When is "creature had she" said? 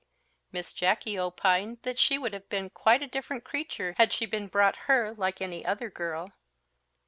3.43-4.25